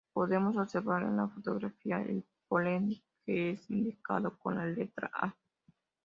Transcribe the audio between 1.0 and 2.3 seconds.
en la fotografía el